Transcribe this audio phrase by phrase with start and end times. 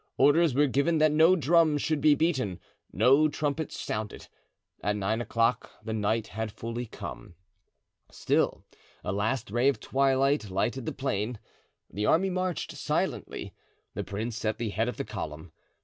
[0.17, 2.59] Orders were given that no drum should be beaten,
[2.91, 4.29] no trumpet sounded.
[4.81, 7.35] At nine o'clock the night had fully come.
[8.09, 8.63] Still
[9.03, 11.37] a last ray of twilight lighted the plain.
[11.93, 13.53] The army marched silently,
[13.93, 15.51] the prince at the head of the column.